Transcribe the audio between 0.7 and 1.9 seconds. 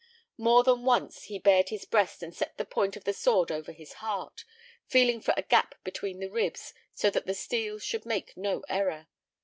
once he bared his